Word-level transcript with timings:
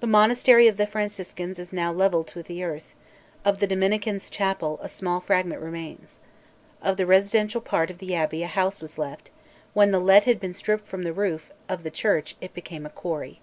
The 0.00 0.08
monastery 0.08 0.66
of 0.66 0.76
the 0.76 0.88
Franciscans 0.88 1.56
is 1.56 1.72
now 1.72 1.92
levelled 1.92 2.34
with 2.34 2.46
the 2.46 2.64
earth; 2.64 2.96
of 3.44 3.60
the 3.60 3.66
Dominicans' 3.68 4.28
chapel 4.28 4.80
a 4.82 4.88
small 4.88 5.20
fragment 5.20 5.62
remains. 5.62 6.18
Of 6.82 6.96
the 6.96 7.06
residential 7.06 7.60
part 7.60 7.88
of 7.88 7.98
the 7.98 8.12
abbey 8.12 8.42
a 8.42 8.48
house 8.48 8.80
was 8.80 8.98
left: 8.98 9.30
when 9.72 9.92
the 9.92 10.00
lead 10.00 10.24
had 10.24 10.40
been 10.40 10.52
stripped 10.52 10.88
from 10.88 11.04
the 11.04 11.12
roof 11.12 11.52
of 11.68 11.84
the 11.84 11.92
church 11.92 12.34
it 12.40 12.54
became 12.54 12.84
a 12.84 12.90
quarry. 12.90 13.40